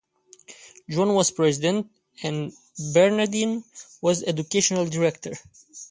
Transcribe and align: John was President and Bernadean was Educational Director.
John 0.89 1.13
was 1.13 1.29
President 1.29 1.87
and 2.23 2.51
Bernadean 2.95 3.63
was 4.01 4.23
Educational 4.23 4.87
Director. 4.87 5.33